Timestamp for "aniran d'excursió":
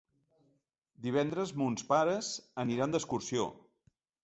2.65-3.49